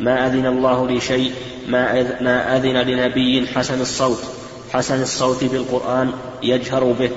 [0.00, 1.32] ما أذن الله لشيء
[1.68, 4.22] ما ما أذن لنبي حسن الصوت.
[4.72, 7.10] حسن الصوت بالقرآن يجهر به.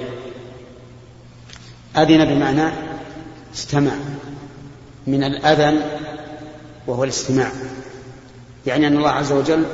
[1.97, 2.73] أذن بمعنى
[3.53, 3.91] استمع.
[5.07, 5.81] من الأذن
[6.87, 7.51] وهو الاستماع.
[8.65, 9.65] يعني أن الله عز وجل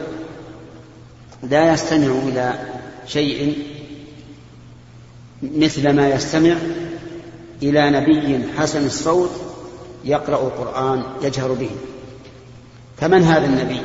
[1.43, 2.53] لا يستمع إلى
[3.07, 3.57] شيء
[5.41, 6.55] مثل ما يستمع
[7.63, 9.31] إلى نبي حسن الصوت
[10.05, 11.69] يقرأ القرآن يجهر به.
[12.99, 13.81] فمن هذا النبي؟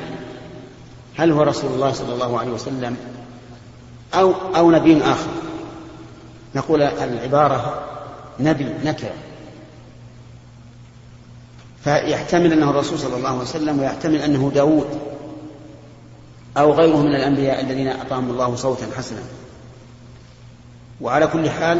[1.16, 2.96] هل هو رسول الله صلى الله عليه وسلم
[4.14, 5.30] أو أو نبي آخر؟
[6.54, 7.84] نقول العبارة
[8.40, 9.12] نبي نكرة.
[11.84, 14.98] فيحتمل أنه الرسول صلى الله عليه وسلم ويحتمل أنه داود
[16.56, 19.22] أو غيره من الأنبياء الذين أعطاهم الله صوتا حسنا.
[21.00, 21.78] وعلى كل حال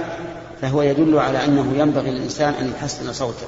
[0.61, 3.47] فهو يدل على أنه ينبغي للإنسان أن يحسن صوته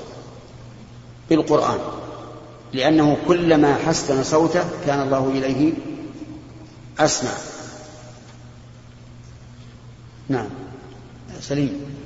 [1.30, 1.78] بالقرآن.
[2.76, 5.72] لأنه كلما حسن صوته كان الله إليه
[6.98, 7.30] أسمع.
[10.28, 10.48] نعم.
[11.40, 11.96] سليم.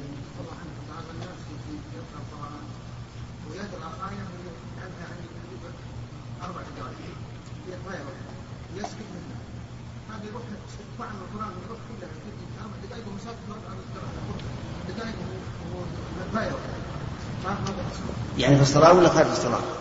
[18.39, 19.80] يعني في الصلاة ولا خارج الصلاة؟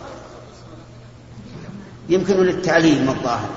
[2.10, 3.50] يمكن للتعليم الظاهر.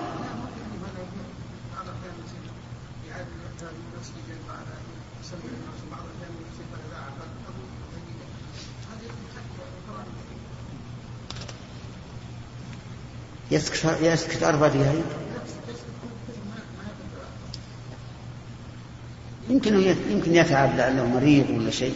[13.51, 15.05] يسكت يسكت أربع دقائق
[19.51, 21.95] يمكن يمكن يتعب لعله مريض ولا شيء.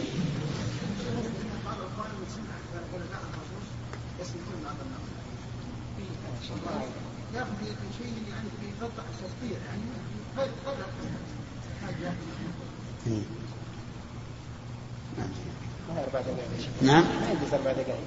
[16.81, 17.97] نعم يلبس أربع دقائق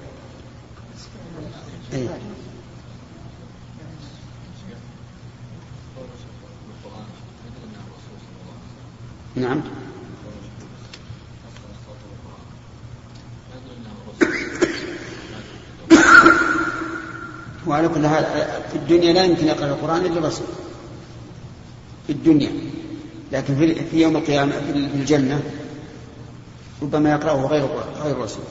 [1.93, 2.09] أي.
[9.35, 9.61] نعم.
[17.81, 18.25] وعلى كل حال
[18.71, 20.47] في الدنيا لا يمكن يقرأ القرآن إلا الرسول.
[22.07, 22.51] في الدنيا.
[23.31, 23.55] لكن
[23.91, 25.43] في يوم القيامة في الجنة
[26.81, 27.65] ربما يقرأه غير
[28.03, 28.43] غير الرسول.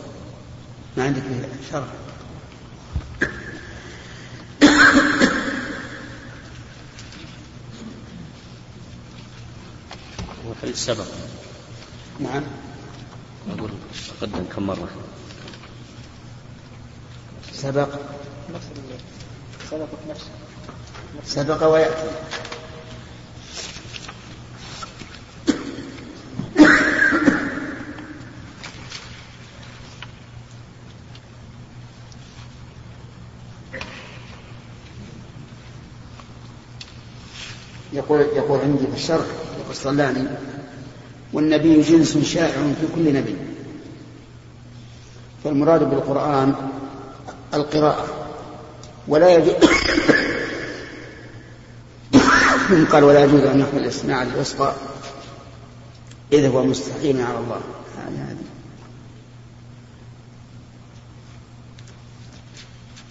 [0.96, 1.22] ما عندك
[1.72, 1.86] شرح؟
[10.50, 11.06] الحديث سبق
[12.20, 12.42] نعم.
[13.50, 13.70] أقول
[14.20, 14.88] قدم كم مرة.
[17.52, 17.88] سبق.
[21.24, 22.10] سبق ويأتي.
[37.92, 39.26] يقول يقول عندي في الشرح
[39.70, 40.28] الصلاني
[41.32, 43.36] والنبي جنس شائع في كل نبي.
[45.44, 46.54] فالمراد بالقرآن
[47.54, 48.19] القراءة.
[49.08, 49.50] ولا يجوز
[52.92, 54.76] قال ولا يجوز أن يحمل الإسماع للإصغاء
[56.32, 57.60] إذ هو مستحيل على الله.
[57.96, 58.36] هذه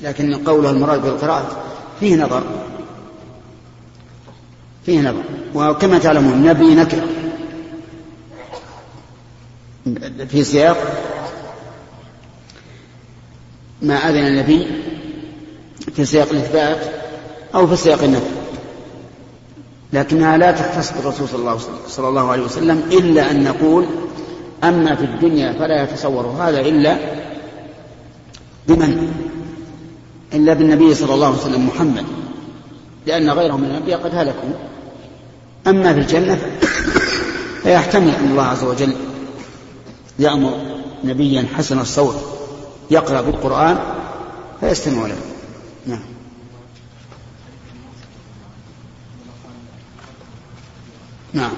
[0.02, 1.64] لكن قوله المراد بالقراءة
[2.00, 2.44] فيه نظر.
[4.86, 5.24] فيه نظر.
[5.56, 7.08] وكما تعلمون نبي نكرة.
[10.30, 10.78] في سياق
[13.82, 14.89] ما أذن النبي
[15.96, 16.78] في سياق الإثبات
[17.56, 18.40] أو في سياق النفي.
[19.94, 23.86] لكنها لا تختص بالرسول صلى الله, صلى الله عليه وسلم إلا أن نقول
[24.64, 26.98] أما في الدنيا فلا يتصور هذا إلا
[28.68, 29.14] بمن؟
[30.34, 32.06] إلا بالنبي صلى الله عليه وسلم محمد
[33.08, 34.50] لأن غيرهم من الأنبياء قد هلكوا.
[35.68, 36.38] أما في الجنة
[37.64, 38.94] فيحتمل أن الله عز وجل
[40.20, 40.54] يأمر
[41.04, 42.16] نبيا حسن الصوت
[42.92, 43.80] يقرأ بالقرآن
[44.60, 45.16] فيستمع له.
[45.86, 46.00] نعم.
[51.34, 51.52] نعم.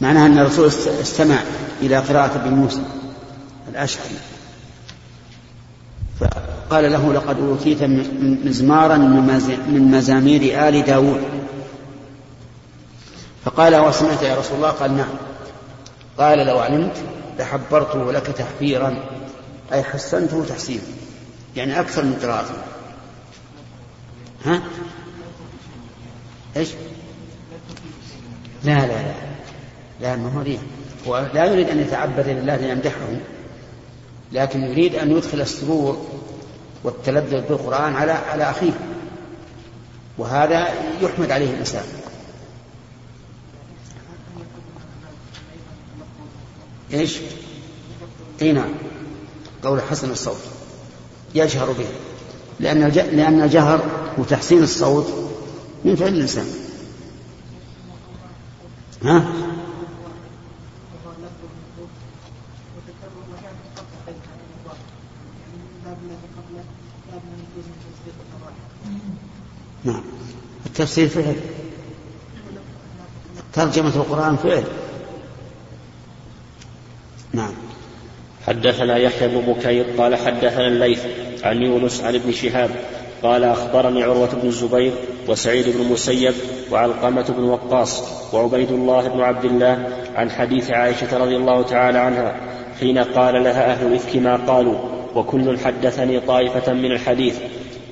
[0.00, 0.66] معناها أن الرسول
[1.00, 1.36] استمع
[1.82, 2.82] إلى قراءة ابن موسى
[3.68, 4.18] الأشعري.
[6.20, 7.82] فقال له لقد أوتيت
[8.44, 11.22] مزمارا من مزامير آل داود.
[13.44, 15.14] فقال وسمعت يا رسول الله؟ قال نعم.
[16.18, 16.96] قال لو علمت
[17.38, 18.96] لحبرته لك تحبيرا
[19.72, 20.82] أي حسنته تحسينا.
[21.56, 22.54] يعني أكثر من قراءته
[24.44, 24.62] ها؟
[26.56, 26.68] إيش؟
[28.64, 29.14] لا لا لا.
[30.00, 30.60] لا ما هو ريح.
[31.08, 33.08] هو لا يريد أن يتعبد لله ليمدحه
[34.32, 36.06] لكن يريد أن يدخل السرور
[36.84, 38.72] والتلذذ بالقرآن على على أخيه.
[40.18, 40.68] وهذا
[41.02, 41.84] يحمد عليه الإنسان
[46.92, 47.18] إيش؟
[48.42, 48.72] إي نعم.
[49.62, 50.55] قول حسن الصوت.
[51.36, 51.86] يجهر به.
[52.60, 53.80] لأن لأن الجهر
[54.18, 55.06] وتحسين الصوت
[55.84, 56.46] من فعل الإنسان.
[59.02, 59.32] ها؟
[69.84, 70.02] نعم.
[70.66, 71.40] التفسير فعل.
[73.52, 74.64] ترجمة القرآن فعل.
[77.32, 77.65] نعم.
[78.46, 81.04] حدثنا يحيى بن بكير قال حدثنا الليث
[81.44, 82.70] عن يونس عن ابن شهاب
[83.22, 84.92] قال أخبرني عروة بن الزبير
[85.28, 86.34] وسعيد بن المسيب
[86.72, 88.02] وعلقمة بن وقاص
[88.34, 92.36] وعبيد الله بن عبد الله عن حديث عائشة رضي الله تعالى عنها
[92.80, 94.78] حين قال لها أهل الإفك ما قالوا
[95.14, 97.38] وكل حدثني طائفة من الحديث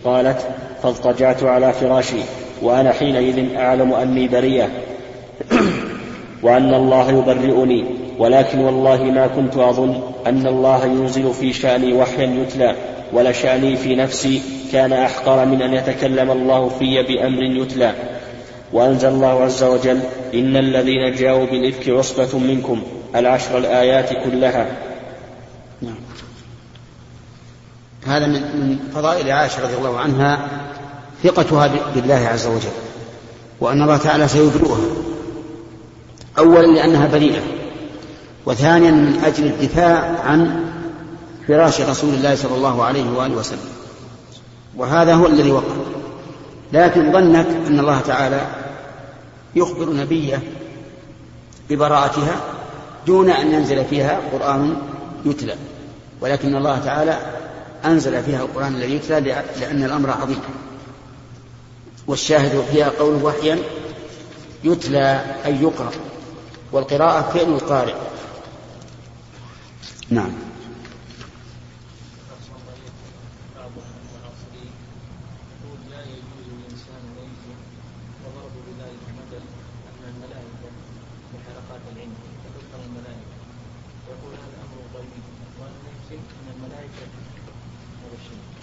[0.04, 0.46] قالت
[0.82, 2.20] فاضطجعت على فراشي
[2.62, 4.68] وأنا حينئذ أعلم أني بريئة
[6.42, 12.74] وأن الله يبرئني ولكن والله ما كنت أظن أن الله ينزل في شأني وحيا يتلى
[13.12, 17.94] ولشأني في نفسي كان أحقر من أن يتكلم الله في بأمر يتلى.
[18.72, 20.00] وأنزل الله عز وجل
[20.34, 22.82] إن الذين جاءوا بالإفك عصبة منكم
[23.14, 24.66] العشر الآيات كلها.
[25.82, 25.94] نعم.
[28.06, 30.48] هذا من فضائل عائشة رضي الله عنها
[31.24, 32.68] ثقتها بالله عز وجل
[33.60, 34.78] وأن الله تعالى سيبرئها
[36.38, 37.40] أولا لأنها بريئة
[38.46, 40.64] وثانيا من أجل الدفاع عن
[41.48, 43.68] فراش رسول الله صلى الله عليه وآله وسلم.
[44.76, 45.74] وهذا هو الذي وقع.
[46.72, 48.46] لكن ظنت أن الله تعالى
[49.56, 50.42] يخبر نبيه
[51.70, 52.40] ببراءتها
[53.06, 54.76] دون أن ينزل فيها قرآن
[55.24, 55.54] يتلى.
[56.20, 57.18] ولكن الله تعالى
[57.84, 60.40] أنزل فيها القرآن الذي يتلى لأن الأمر عظيم.
[62.06, 63.58] والشاهد فيها قول وحيا
[64.64, 65.90] يتلى أي يقرأ.
[66.72, 67.94] والقراءة فعل القارئ.
[70.14, 70.30] نعم.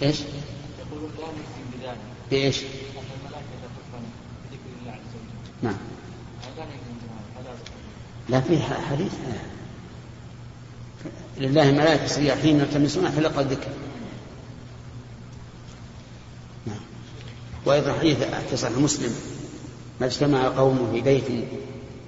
[0.02, 0.22] إيش؟
[0.80, 1.98] يقول الله يكفي بذلك
[5.64, 5.78] نعم.
[8.30, 9.14] لا فيه حديث
[11.38, 13.70] لله ملائكة سياحين يلتمسون حلق الذكر.
[16.66, 16.80] نعم.
[17.66, 18.18] وأيضا حديث
[18.50, 19.16] في صحيح مسلم.
[20.02, 21.30] ما اجتمع قوم في بيت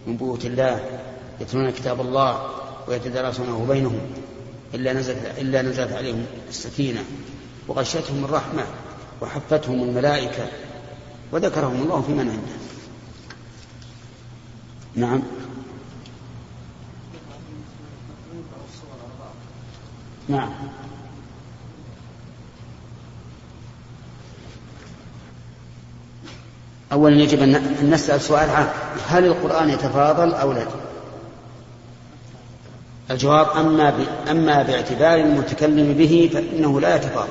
[0.08, 1.00] من بيوت الله
[1.42, 2.50] يتلون كتاب الله
[2.88, 4.00] ويتدارسونه بينهم
[4.74, 7.04] إلا نزلت إلا نزلت عليهم السكينة.
[7.68, 8.64] وغشتهم الرحمة
[9.22, 10.48] وحفتهم الملائكة
[11.32, 12.64] وذكرهم الله في من عنده.
[14.96, 15.22] نعم.
[20.28, 20.50] نعم.
[26.92, 28.70] أولا يجب أن نسأل سؤال عام.
[29.08, 30.66] هل القرآن يتفاضل أو لا؟
[33.12, 33.94] الجواب أما, ب...
[34.30, 37.30] أما باعتبار المتكلم به فإنه لا يتفاضل.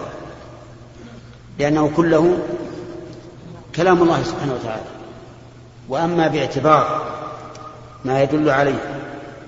[1.59, 2.39] لأنه كله
[3.77, 4.83] كلام الله سبحانه وتعالى.
[5.89, 7.07] وأما باعتبار
[8.05, 9.03] ما يدل عليه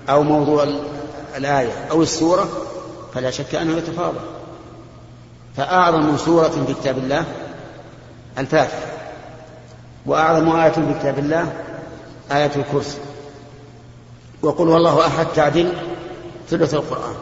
[0.09, 0.67] أو موضوع
[1.37, 2.64] الآية أو السورة
[3.15, 4.19] فلا شك أنه يتفاضل.
[5.57, 7.25] فأعظم سورة في كتاب الله
[8.37, 8.85] الفاتحة
[10.05, 11.53] وأعظم آية في كتاب الله
[12.31, 12.97] آية الكرسي.
[14.41, 15.73] وقل والله أحد تعدل
[16.49, 17.15] ثلث القرآن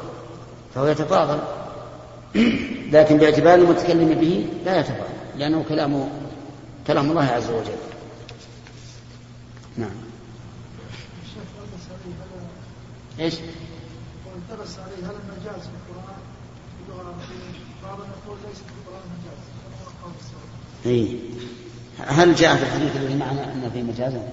[0.75, 1.39] فهو يتفاضل.
[2.93, 6.09] لكن باعتبار المتكلم به لا يتفاضل لأنه كلام
[6.87, 7.77] كلام الله عز وجل.
[9.77, 9.89] نعم.
[13.19, 13.33] إيش؟
[14.33, 16.17] والتبس عليه هل المجاز في القرآن
[16.79, 19.39] باللغة العربية؟ بعضهم يقول ليس في القرآن مجاز
[20.85, 21.19] أي
[21.97, 24.29] هل جاء في الحديث الذي معنا أن في مجازا؟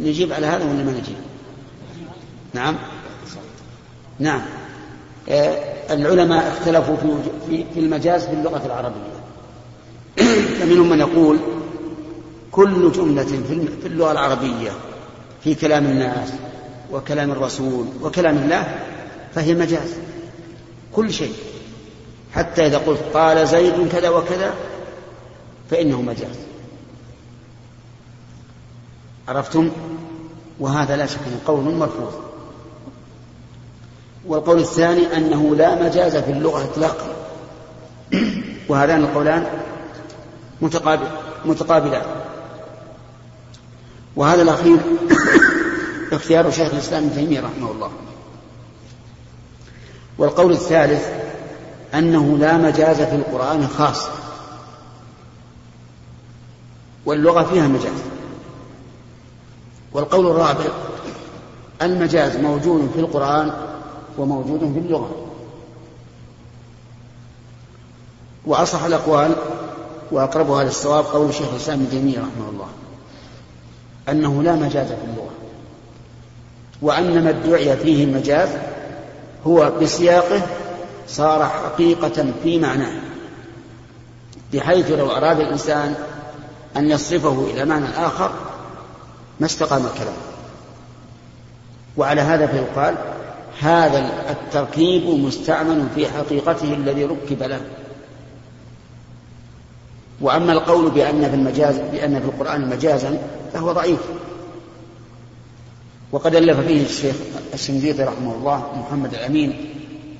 [0.00, 1.16] نجيب على هذا ولا ما نجيب؟
[2.54, 2.76] نعم
[4.18, 4.42] نعم
[5.28, 6.96] آه، العلماء اختلفوا
[7.48, 9.20] في في المجاز في اللغة العربية
[10.60, 11.38] فمنهم من يقول
[12.52, 13.24] كل جملة
[13.82, 14.70] في اللغة العربية
[15.44, 16.28] في كلام الناس
[16.92, 18.78] وكلام الرسول وكلام الله
[19.34, 19.94] فهي مجاز.
[20.92, 21.34] كل شيء.
[22.34, 24.54] حتى إذا قلت قال زيد كذا وكذا
[25.70, 26.36] فإنه مجاز.
[29.28, 29.70] عرفتم؟
[30.60, 32.12] وهذا لا شك قول مرفوض.
[34.26, 37.06] والقول الثاني أنه لا مجاز في اللغة إطلاقا.
[38.68, 39.46] وهذان القولان
[40.60, 41.06] متقابل
[41.44, 42.02] متقابلان.
[44.20, 44.78] وهذا الأخير
[46.12, 47.90] اختيار شيخ الإسلام ابن تيمية رحمه الله.
[50.18, 51.08] والقول الثالث
[51.94, 54.06] أنه لا مجاز في القرآن خاص.
[57.06, 58.00] واللغة فيها مجاز.
[59.92, 60.64] والقول الرابع
[61.82, 63.52] المجاز موجود في القرآن
[64.18, 65.10] وموجود في اللغة.
[68.46, 69.36] وأصح الأقوال
[70.12, 72.68] وأقربها للصواب قول شيخ الإسلام ابن تيمية رحمه الله.
[74.08, 75.30] أنه لا مجاز في اللغة.
[76.82, 78.48] وأن ما ادعي فيه المجاز
[79.46, 80.42] هو بسياقه
[81.08, 82.92] صار حقيقة في معناه.
[84.52, 85.94] بحيث لو أراد الإنسان
[86.76, 88.32] أن يصرفه إلى معنى آخر
[89.40, 90.14] ما استقام الكلام.
[91.96, 92.94] وعلى هذا فيقال
[93.60, 97.60] هذا التركيب مستعمل في حقيقته الذي ركب له.
[100.20, 103.18] وأما القول بأن في المجاز بأن في القرآن مجازا
[103.52, 104.00] فهو ضعيف.
[106.12, 107.16] وقد ألف فيه الشيخ
[107.54, 109.74] الشنقيطي رحمه الله محمد الأمين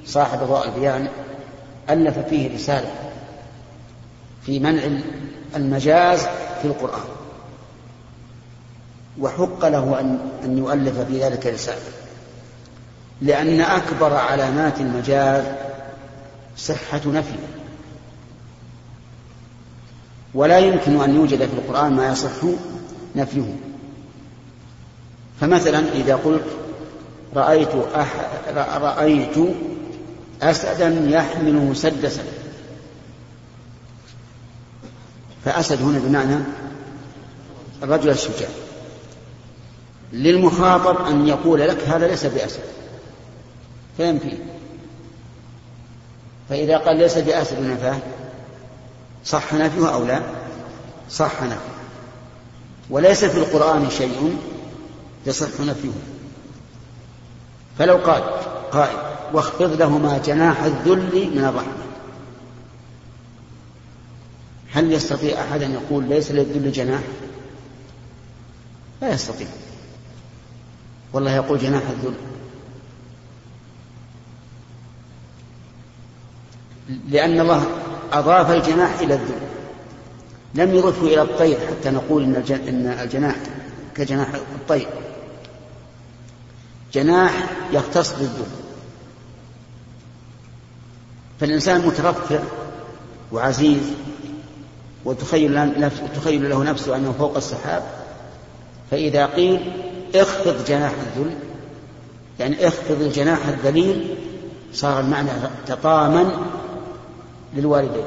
[0.06, 1.08] صاحب ضوء البيان
[1.90, 2.90] ألف فيه رسالة
[4.46, 4.82] في منع
[5.56, 6.20] المجاز
[6.62, 7.08] في القرآن.
[9.20, 11.82] وحق له أن أن يؤلف في ذلك رسالة.
[13.22, 15.44] لأن أكبر علامات المجاز
[16.56, 17.46] صحة نفيه
[20.34, 22.30] ولا يمكن أن يوجد في القرآن ما يصح
[23.16, 23.56] نفيه.
[25.40, 26.44] فمثلا إذا قلت
[27.36, 28.08] رأيت أح...
[28.56, 29.36] رأيت
[30.42, 32.22] أسدا يحمل مسدسا
[35.44, 36.36] فأسد هنا بمعنى
[37.82, 38.48] الرجل الشجاع.
[40.12, 42.60] للمخاطب أن يقول لك هذا ليس بأسد.
[43.96, 44.32] فينفي
[46.48, 47.98] فإذا قال ليس بأسد نفاه
[49.24, 50.20] صح نفيه أو لا؟
[51.10, 51.80] صح نفيه.
[52.90, 54.38] وليس في القرآن شيء
[55.26, 55.90] يصح نفيه
[57.78, 58.22] فلو قال
[58.70, 58.96] قائل
[59.32, 61.72] واخفض لهما جناح الذل من الرحمة.
[64.72, 67.02] هل يستطيع أحد أن يقول ليس للذل جناح؟
[69.02, 69.46] لا يستطيع.
[71.12, 72.14] والله يقول جناح الذل.
[77.08, 77.66] لأن الله
[78.12, 79.49] أضاف الجناح إلى الذل.
[80.54, 83.36] لم يضفه إلى الطير حتى نقول إن الجناح
[83.94, 84.88] كجناح الطير.
[86.92, 88.46] جناح يختص بالذل.
[91.40, 92.38] فالإنسان مترفع
[93.32, 93.82] وعزيز
[95.04, 97.82] وتخيل تخيل له نفسه أنه فوق السحاب.
[98.90, 99.72] فإذا قيل
[100.14, 101.34] اخفض جناح الذل
[102.40, 104.14] يعني اخفض الجناح الذليل
[104.72, 105.30] صار المعنى
[105.66, 106.30] تطامن
[107.56, 108.04] للوالدين.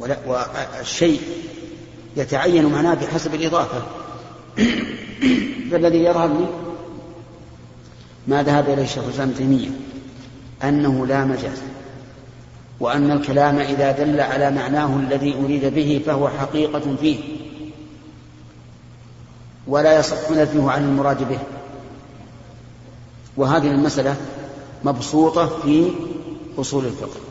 [0.00, 1.20] والشيء
[2.16, 3.82] يتعين معناه بحسب الإضافة.
[5.70, 6.46] فالذي يظهر لي
[8.28, 9.68] ما ذهب إليه الشيخ الإسلام تيمية
[10.62, 11.62] أنه لا مجاز
[12.80, 17.18] وأن الكلام إذا دل على معناه الذي أريد به فهو حقيقة فيه
[19.66, 21.38] ولا يصح نفيه عن المراد به.
[23.36, 24.16] وهذه المسألة
[24.84, 25.90] مبسوطة في
[26.58, 27.29] أصول الفقه.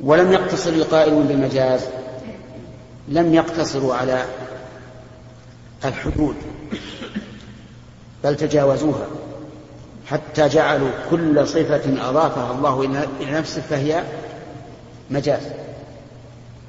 [0.00, 1.80] ولم يقتصر القائلون بالمجاز
[3.08, 4.24] لم يقتصروا على
[5.84, 6.36] الحدود
[8.24, 9.06] بل تجاوزوها
[10.06, 14.04] حتى جعلوا كل صفة أضافها الله إلى نفسه فهي
[15.10, 15.42] مجاز.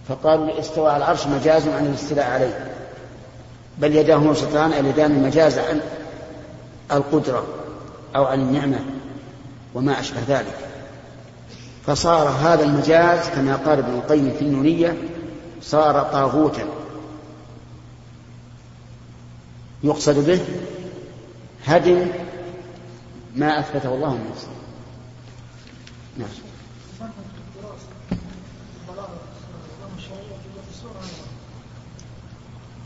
[0.10, 2.72] فقالوا الاستواء على العرش مجاز عن الاستيلاء عليه
[3.78, 5.80] بل يداه مبسوطتان اليدان المجاز عن
[6.92, 7.44] القدرة
[8.16, 8.80] أو عن النعمة
[9.76, 10.68] وما أشبه ذلك.
[11.90, 14.98] فصار هذا المجاز كما قال ابن القيم في النونية
[15.62, 16.64] صار طاغوتا.
[19.84, 20.42] يقصد به
[21.66, 22.08] هدم
[23.36, 24.48] ما أثبته الله من نفسه.
[26.18, 26.30] نعم.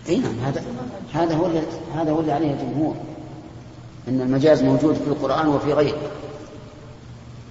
[0.10, 0.64] إي نعم هذا
[1.14, 1.50] هذا هو
[1.96, 2.96] هذا هو اللي عليه الجمهور
[4.08, 6.12] إن المجاز موجود في القرآن وفي غيره.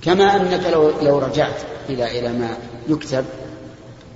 [0.03, 2.57] كما أنك لو لو رجعت إلى إلى ما
[2.89, 3.25] يكتب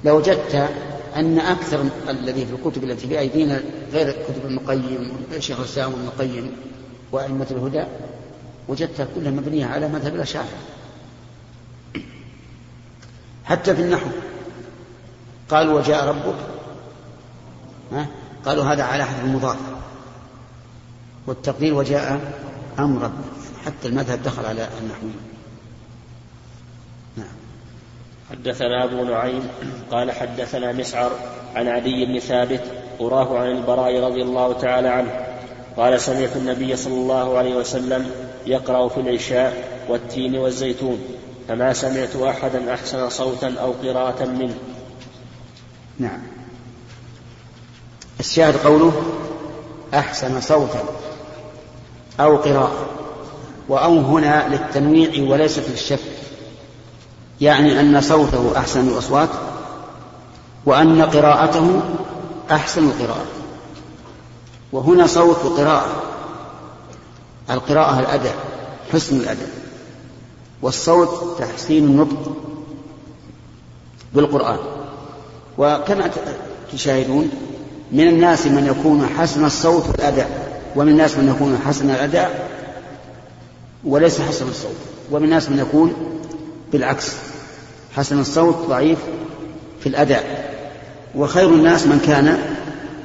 [0.05, 0.71] لوجدت
[1.17, 3.63] أن أكثر الذي في الكتب التي في أيدينا
[3.93, 6.57] غير كتب ابن القيم شيخ الإسلام ابن القيم
[7.13, 7.85] وأئمة الهدى
[8.69, 10.59] وجدتها كلها مبنية على مذهب الأشاعرة.
[13.45, 14.11] حتى في النحو.
[15.51, 16.39] قالوا وجاء ربك
[17.93, 18.07] ها؟
[18.45, 19.57] قالوا هذا على حد المضاف.
[21.27, 22.33] والتقدير وجاء
[22.79, 23.37] أمر ربك.
[23.65, 25.36] حتى المذهب دخل على النحوي نعم
[28.31, 29.49] حدثنا أبو نعيم
[29.91, 31.11] قال حدثنا مسعر
[31.55, 32.63] عن عدي بن ثابت
[33.01, 35.27] أراه عن البراء رضي الله تعالى عنه.
[35.77, 38.11] قال سمعت النبي صلى الله عليه وسلم
[38.47, 40.99] يقرأ في العشاء والتين والزيتون
[41.49, 44.55] فما سمعت أحدا أحسن صوتا أو قراءة منه.
[45.99, 46.23] نعم.
[48.21, 49.03] الشاهد قوله
[49.95, 50.85] أحسن صوتا
[52.21, 52.87] أو قراءة
[53.69, 56.16] وأو هنا للتنويع وليست للشك
[57.41, 59.29] يعني أن صوته أحسن الأصوات
[60.67, 61.81] وأن قراءته
[62.51, 63.27] أحسن القراءة.
[64.73, 66.03] وهنا صوت وقراءة
[67.51, 68.37] القراءة الأداء
[68.93, 69.51] حسن الأداء
[70.63, 72.37] والصوت تحسين النطق
[74.15, 74.59] بالقرآن.
[75.59, 76.11] وكما
[76.73, 77.31] تشاهدون
[77.93, 82.51] من الناس من يكون حسن الصوت والأداء ومن الناس من يكون حسن الأداء
[83.85, 84.77] وليس حسن الصوت
[85.11, 85.93] ومن الناس من يكون
[86.73, 87.13] بالعكس
[87.97, 88.99] حسن الصوت ضعيف
[89.81, 90.47] في الأداء.
[91.15, 92.57] وخير الناس من كان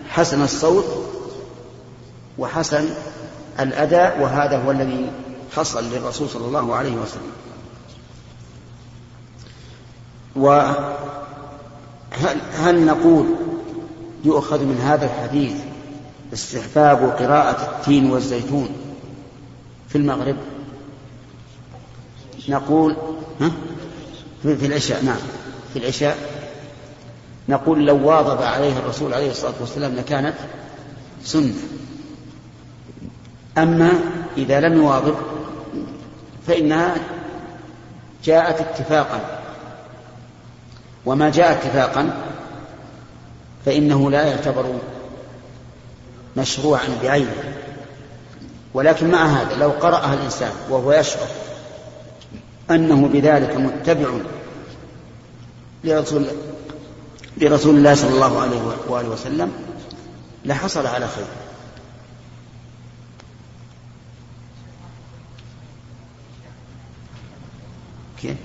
[0.10, 0.86] حسن الصوت
[2.38, 2.90] وحسن
[3.60, 5.12] الأداء وهذا هو الذي
[5.56, 7.32] حصل للرسول صلى الله عليه وسلم.
[10.36, 10.96] وهل
[12.54, 13.26] هل نقول
[14.24, 15.54] يؤخذ من هذا الحديث
[16.34, 18.70] استحباب قراءة التين والزيتون
[19.90, 20.36] في المغرب؟
[22.50, 22.96] نقول
[23.42, 23.52] ها؟
[24.44, 25.20] في العشاء نعم.
[25.74, 26.18] في العشاء
[27.50, 30.34] نقول لو واظب عليه الرسول عليه الصلاة والسلام لكانت
[31.24, 31.54] سنة.
[33.58, 33.92] أما
[34.38, 35.16] إذا لم يواظب
[36.48, 36.96] فإنها
[38.24, 39.20] جاءت اتفاقا.
[41.06, 42.18] وما جاء اتفاقا
[43.66, 44.66] فإنه لا يعتبر
[46.38, 47.54] مشروعا بعينه.
[48.74, 51.28] ولكن مع هذا لو قرأها الإنسان وهو يشعر
[52.72, 54.10] أنه بذلك متبع
[55.84, 56.26] لرسول
[57.38, 59.52] لرسول الله صلى الله عليه وآله وسلم
[60.46, 61.26] لحصل على خير
[68.22, 68.38] كيف؟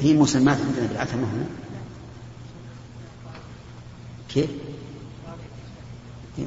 [0.00, 1.46] في مسمات عندنا بالعتمة هنا
[4.28, 4.50] كيف؟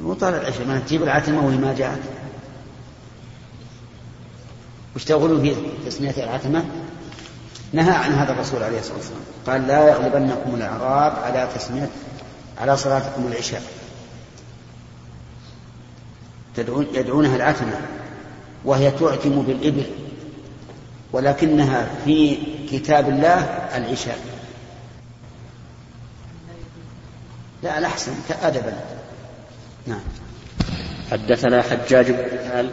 [0.00, 2.00] مو طالع العشاء ما تجيب العتمة وهي ما جاءت.
[4.96, 6.64] وش تقولون في تسمية العتمة؟
[7.72, 9.20] نهى عن هذا الرسول عليه الصلاة والسلام.
[9.46, 11.88] قال لا يغلبنكم الأعراب على تسمية
[12.58, 13.62] على صلاتكم العشاء.
[16.56, 17.80] تدعون يدعونها العتمة
[18.64, 19.86] وهي تعتم بالإبل
[21.12, 22.38] ولكنها في
[22.70, 23.40] كتاب الله
[23.76, 24.18] العشاء.
[27.62, 28.12] لا الأحسن
[28.42, 29.01] أدبا.
[29.86, 30.00] نعم.
[31.10, 32.70] حدثنا حجاج بن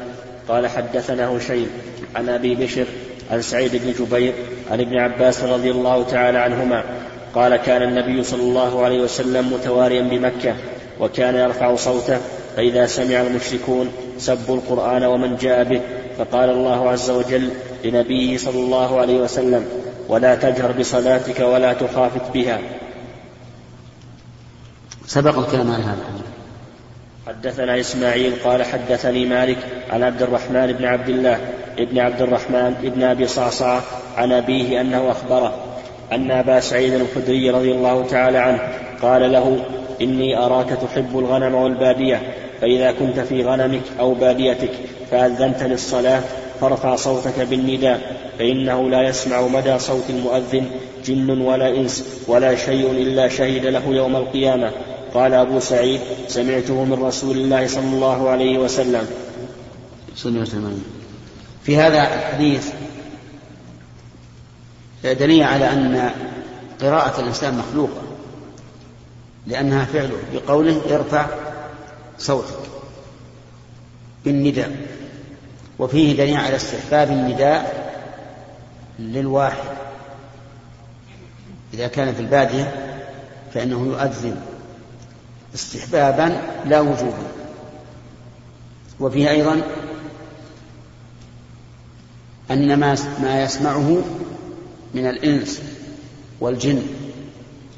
[0.49, 1.67] قال حدثنا هشيم
[2.15, 2.85] عن أبي بشر
[3.31, 4.33] عن سعيد بن جبير
[4.71, 6.83] عن ابن عباس رضي الله تعالى عنهما
[7.35, 10.55] قال كان النبي صلى الله عليه وسلم متواريا بمكة
[10.99, 12.17] وكان يرفع صوته
[12.55, 15.81] فإذا سمع المشركون سبوا القرآن ومن جاء به
[16.17, 17.49] فقال الله عز وجل
[17.83, 19.65] لنبيه صلى الله عليه وسلم
[20.07, 22.59] ولا تجهر بصلاتك ولا تخافت بها.
[25.05, 26.28] سبق الكلام عن هذا.
[27.29, 29.57] حدثنا إسماعيل قال حدثني مالك
[29.89, 31.39] عن عبد الرحمن بن عبد الله
[31.79, 33.83] ابن عبد الرحمن ابن أبي صعصعة
[34.17, 35.53] عن أبيه أنه أخبره
[36.11, 38.59] أن أبا سعيد الخدري رضي الله تعالى عنه
[39.01, 39.65] قال له
[40.01, 42.21] إني أراك تحب الغنم والبادية
[42.61, 44.71] فإذا كنت في غنمك أو باديتك
[45.11, 46.21] فأذنت للصلاة
[46.61, 47.99] فارفع صوتك بالنداء
[48.39, 50.65] فإنه لا يسمع مدى صوت المؤذن
[51.05, 54.71] جن ولا إنس ولا شيء إلا شهد له يوم القيامة.
[55.13, 59.07] قال أبو سعيد سمعته من رسول الله صلى الله عليه وسلم.
[61.63, 62.67] في هذا الحديث
[65.03, 66.11] دليل على أن
[66.81, 68.01] قراءة الإنسان مخلوقة
[69.47, 71.27] لأنها فعله بقوله ارفع
[72.17, 72.59] صوتك
[74.25, 74.71] بالنداء.
[75.79, 77.89] وفيه دليل على استحباب النداء
[78.99, 79.69] للواحد.
[81.73, 82.95] إذا كان في البادية
[83.53, 84.41] فإنه يؤذن
[85.55, 87.27] استحبابا لا وجوبا.
[88.99, 89.61] وفيه أيضا
[92.51, 94.01] أن ما ما يسمعه
[94.93, 95.61] من الإنس
[96.39, 96.81] والجن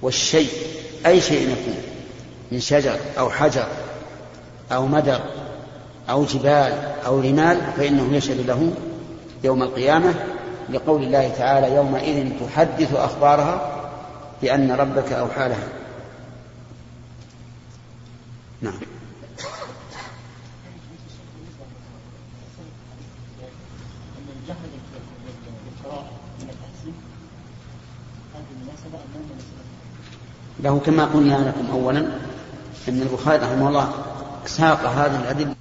[0.01, 0.49] والشيء
[1.05, 1.76] أي شيء يكون
[2.51, 3.67] من شجر أو حجر
[4.72, 5.19] أو مدر
[6.09, 6.74] أو جبال
[7.05, 8.74] أو رمال فإنه يشهد له
[9.43, 10.13] يوم القيامة
[10.69, 13.78] لقول الله تعالى يومئذ تحدث أخبارها
[14.41, 15.67] بأن ربك أوحى لها.
[18.62, 18.74] نعم.
[30.64, 31.99] له كما قلنا لكم أولا
[32.89, 33.93] أن البخاري رحمه الله
[34.45, 35.61] ساق هذه الأدلة